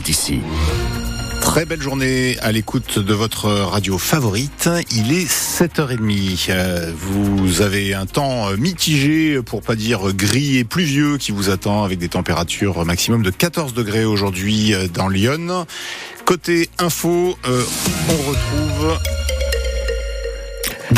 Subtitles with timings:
[0.00, 0.40] d'ici.
[1.42, 4.70] Très belle journée à l'écoute de votre radio favorite.
[4.92, 6.46] Il est 7h30.
[6.48, 11.84] Euh, vous avez un temps mitigé, pour pas dire gris et pluvieux, qui vous attend
[11.84, 15.66] avec des températures maximum de 14 degrés aujourd'hui euh, dans Lyon.
[16.24, 17.62] Côté info, euh,
[18.08, 18.98] on retrouve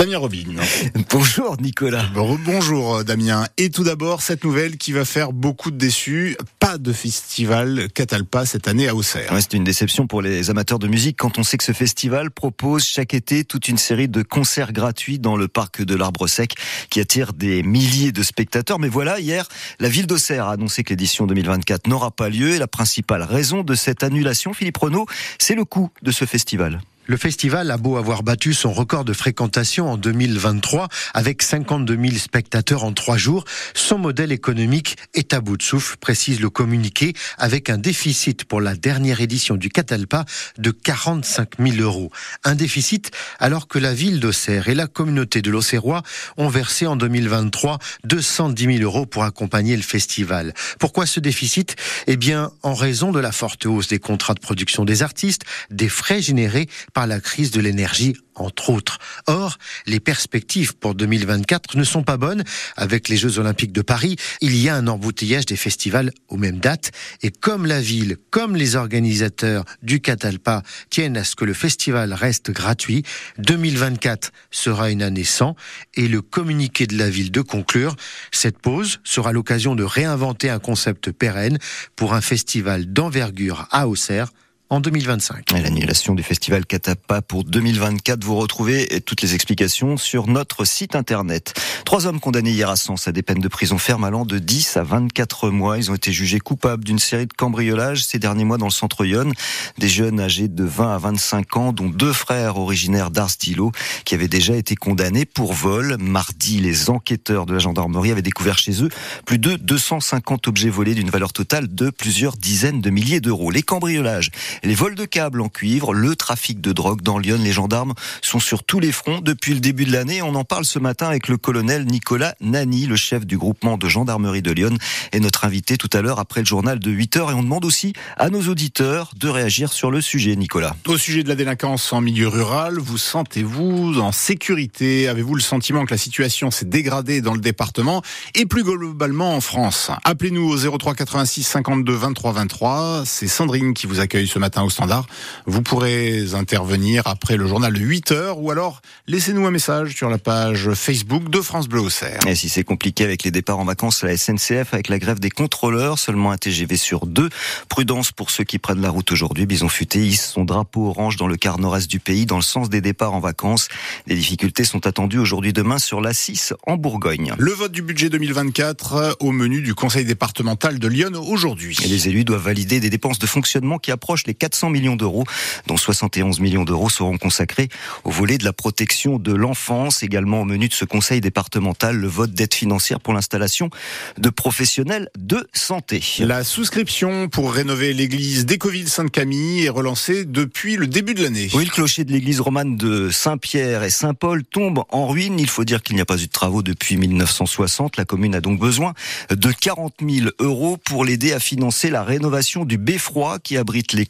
[0.04, 0.44] Damien Robin.
[1.10, 2.04] Bonjour Nicolas.
[2.12, 3.46] Bonjour Damien.
[3.56, 6.36] Et tout d'abord, cette nouvelle qui va faire beaucoup de déçus.
[6.60, 9.32] Pas de festival Catalpa cette année à Auxerre.
[9.40, 12.84] c'est une déception pour les amateurs de musique quand on sait que ce festival propose
[12.84, 16.52] chaque été toute une série de concerts gratuits dans le parc de l'Arbre Sec
[16.90, 18.78] qui attire des milliers de spectateurs.
[18.78, 19.48] Mais voilà, hier,
[19.80, 23.62] la ville d'Auxerre a annoncé que l'édition 2024 n'aura pas lieu et la principale raison
[23.62, 25.06] de cette annulation, Philippe Renaud,
[25.38, 26.82] c'est le coût de ce festival.
[27.06, 32.16] Le festival a beau avoir battu son record de fréquentation en 2023 avec 52 000
[32.16, 37.12] spectateurs en trois jours, son modèle économique est à bout de souffle, précise le communiqué,
[37.36, 40.24] avec un déficit pour la dernière édition du Catalpa
[40.56, 42.10] de 45 000 euros.
[42.42, 46.02] Un déficit alors que la ville d'Auxerre et la communauté de l'Auxerrois
[46.38, 50.54] ont versé en 2023 210 000 euros pour accompagner le festival.
[50.78, 51.76] Pourquoi ce déficit?
[52.06, 55.90] Eh bien, en raison de la forte hausse des contrats de production des artistes, des
[55.90, 58.98] frais générés par la crise de l'énergie, entre autres.
[59.26, 62.44] Or, les perspectives pour 2024 ne sont pas bonnes.
[62.76, 66.60] Avec les Jeux Olympiques de Paris, il y a un embouteillage des festivals aux mêmes
[66.60, 66.92] dates.
[67.22, 72.12] Et comme la ville, comme les organisateurs du Catalpa tiennent à ce que le festival
[72.12, 73.02] reste gratuit,
[73.38, 75.56] 2024 sera une année sans.
[75.94, 77.96] Et le communiqué de la ville de conclure,
[78.30, 81.58] cette pause sera l'occasion de réinventer un concept pérenne
[81.96, 84.28] pour un festival d'envergure à Auxerre
[84.74, 85.52] en 2025.
[85.52, 91.54] L'annulation du festival Catapa pour 2024, vous retrouvez toutes les explications sur notre site internet.
[91.84, 94.76] Trois hommes condamnés hier à Sens à des peines de prison ferme allant de 10
[94.76, 95.78] à 24 mois.
[95.78, 99.04] Ils ont été jugés coupables d'une série de cambriolages ces derniers mois dans le centre
[99.04, 99.32] Yonne.
[99.78, 103.70] Des jeunes âgés de 20 à 25 ans, dont deux frères originaires d'Ars-Dilo,
[104.04, 105.98] qui avaient déjà été condamnés pour vol.
[106.00, 108.88] Mardi, les enquêteurs de la gendarmerie avaient découvert chez eux
[109.24, 113.52] plus de 250 objets volés d'une valeur totale de plusieurs dizaines de milliers d'euros.
[113.52, 114.32] Les cambriolages
[114.64, 117.38] les vols de câbles en cuivre, le trafic de drogue dans Lyon.
[117.40, 117.92] Les gendarmes
[118.22, 120.22] sont sur tous les fronts depuis le début de l'année.
[120.22, 123.88] On en parle ce matin avec le colonel Nicolas Nani, le chef du groupement de
[123.88, 124.76] gendarmerie de Lyon,
[125.12, 127.30] et notre invité tout à l'heure après le journal de 8 heures.
[127.30, 130.74] Et on demande aussi à nos auditeurs de réagir sur le sujet, Nicolas.
[130.86, 135.08] Au sujet de la délinquance en milieu rural, vous sentez-vous en sécurité?
[135.08, 138.02] Avez-vous le sentiment que la situation s'est dégradée dans le département
[138.34, 139.90] et plus globalement en France?
[140.04, 143.02] Appelez-nous au 03 86 52 23 23.
[143.04, 145.06] C'est Sandrine qui vous accueille ce matin au standard.
[145.46, 150.10] Vous pourrez intervenir après le journal de 8 heures ou alors laissez-nous un message sur
[150.10, 152.20] la page Facebook de France Bleu Auxerre.
[152.26, 155.18] Et si c'est compliqué avec les départs en vacances à la SNCF, avec la grève
[155.18, 157.28] des contrôleurs, seulement un TGV sur deux.
[157.68, 159.46] Prudence pour ceux qui prennent la route aujourd'hui.
[159.46, 162.68] Bison Futé hisse son drapeau orange dans le quart nord-est du pays, dans le sens
[162.68, 163.68] des départs en vacances.
[164.06, 167.34] Les difficultés sont attendues aujourd'hui demain sur la 6 en Bourgogne.
[167.38, 171.76] Le vote du budget 2024 au menu du conseil départemental de Lyon aujourd'hui.
[171.84, 175.24] Et les élus doivent valider des dépenses de fonctionnement qui approchent les 400 millions d'euros,
[175.66, 177.68] dont 71 millions d'euros seront consacrés
[178.04, 180.02] au volet de la protection de l'enfance.
[180.02, 183.70] Également au menu de ce conseil départemental, le vote d'aide financière pour l'installation
[184.18, 186.02] de professionnels de santé.
[186.20, 191.48] La souscription pour rénover l'église d'Écoville Sainte-Camille est relancée depuis le début de l'année.
[191.54, 195.38] Oui, le clocher de l'église romane de Saint-Pierre et Saint-Paul tombe en ruine.
[195.38, 197.96] Il faut dire qu'il n'y a pas eu de travaux depuis 1960.
[197.96, 198.94] La commune a donc besoin
[199.30, 204.06] de 40 000 euros pour l'aider à financer la rénovation du beffroi qui abrite les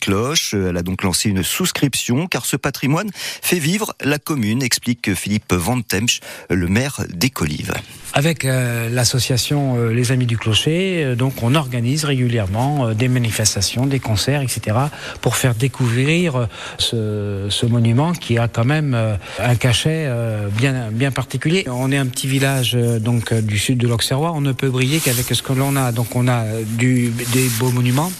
[0.52, 5.52] Elle a donc lancé une souscription car ce patrimoine fait vivre la commune, explique Philippe
[5.52, 6.20] Van Temsch,
[6.50, 7.72] le maire d'Écolive.
[8.16, 13.86] Avec euh, l'association euh, Les Amis du Clocher, euh, donc on organise régulièrement des manifestations,
[13.86, 14.76] des concerts, etc.
[15.20, 16.46] pour faire découvrir
[16.78, 18.96] ce, monument qui a quand même
[19.40, 20.08] un cachet
[20.52, 21.64] bien, particulier.
[21.68, 25.42] On est un petit village du sud de l'Auxerrois, on ne peut briller qu'avec ce
[25.42, 25.90] que l'on a.
[25.92, 26.44] Donc on a
[26.76, 28.12] des beaux monuments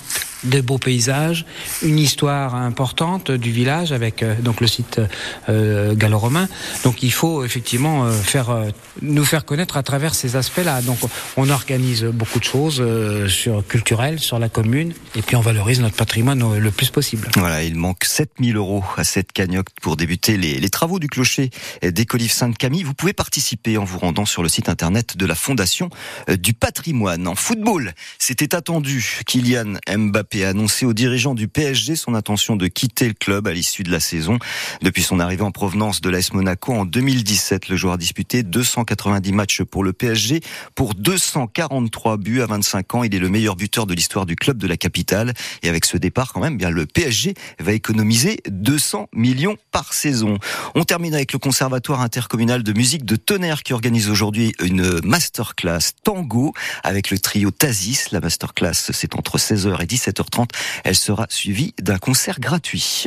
[0.44, 1.44] des beaux paysages,
[1.82, 5.01] une histoire importante du village avec euh, donc le site
[5.48, 6.48] euh, gallo-romain.
[6.84, 8.54] Donc il faut effectivement euh, faire
[9.03, 10.83] nous faire connaître à travers ces aspects-là.
[10.83, 10.98] Donc
[11.36, 12.83] on organise beaucoup de choses
[13.28, 17.28] sur culturelles sur la commune et puis on valorise notre patrimoine le plus possible.
[17.36, 21.51] Voilà, il manque 7000 euros à cette cagnotte pour débuter les, travaux du clocher
[21.83, 22.83] d'Écolive Sainte-Camille.
[22.83, 25.89] Vous pouvez participer en vous rendant sur le site internet de la Fondation
[26.28, 27.27] du patrimoine.
[27.28, 29.22] En football, c'était attendu.
[29.27, 33.47] Kylian Mbappé Mbappé a annoncé aux dirigeants du PSG son intention de quitter le club
[33.47, 34.39] à l'issue de la saison.
[34.83, 39.33] Depuis son arrivée en provenance de l'AS Monaco en 2017, le joueur a disputé 290
[39.33, 40.41] matchs pour le PSG
[40.75, 43.04] pour 243 buts à 25 ans.
[43.04, 45.34] Il est le meilleur buteur de l'histoire du club de la capitale.
[45.63, 50.39] Et avec ce départ, quand même, bien le PSG va économiser 200 millions par saison.
[50.75, 55.92] On termine avec le Conservatoire intercommunal de musique de Tonnerre qui organise aujourd'hui une masterclass
[56.03, 56.53] tango
[56.83, 58.07] avec le trio Tazis.
[58.13, 60.49] La masterclass, c'est entre 16h et 17h30.
[60.84, 63.07] Elle sera suivie d'un concert gratuit.